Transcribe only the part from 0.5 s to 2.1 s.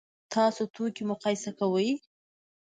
توکي مقایسه کوئ؟